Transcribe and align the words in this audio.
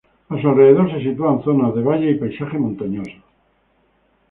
A 0.29 0.41
su 0.41 0.47
alrededor 0.49 0.89
se 0.91 0.99
sitúan 1.03 1.43
zonas 1.43 1.75
de 1.75 1.83
valles 1.83 2.15
y 2.15 2.19
paisaje 2.19 2.57
montañoso. 2.57 3.21